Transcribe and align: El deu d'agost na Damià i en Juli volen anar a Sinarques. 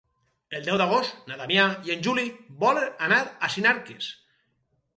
El 0.59 0.63
deu 0.67 0.77
d'agost 0.81 1.19
na 1.31 1.37
Damià 1.41 1.67
i 1.89 1.93
en 1.97 2.01
Juli 2.09 2.25
volen 2.65 2.89
anar 3.09 3.21
a 3.25 3.51
Sinarques. 3.57 4.13